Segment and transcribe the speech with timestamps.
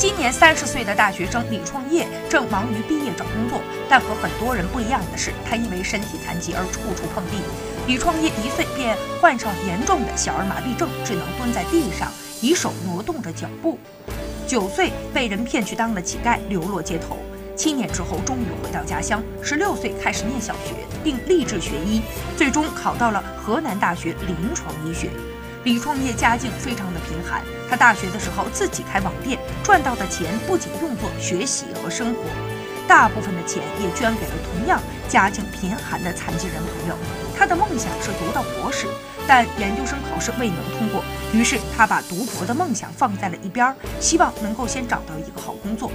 [0.00, 7.36] 今年三十岁的大学生李创业正忙于毕业找工作，但和很多人不一样的是，他因为身体残疾而处处碰壁。
[7.86, 12.10] 李创业一岁便患上严重的小儿麻痹症，只能蹲在地上，
[12.40, 13.78] 以手挪动着脚步。
[14.46, 17.18] 九岁被人骗去当了乞丐，流落街头。
[17.54, 19.22] 七年之后，终于回到家乡。
[19.42, 20.72] 十六岁开始念小学，
[21.04, 22.00] 并立志学医，
[22.38, 25.10] 最终考到了河南大学临床医学。
[25.64, 32.22] 李创业家境非常的贫寒，他大学的时候自己开网店，赚到的钱不仅用作学习和生活，
[32.88, 36.96] 大部分的钱也捐给了同样家境贫寒的残疾人朋友。
[37.36, 38.86] 他的梦想是读到博士，
[39.28, 41.04] 但研究生考试未能通过，
[41.34, 45.92] 于是他把读博的梦想放在了一边，希望能够先找到一个好工作。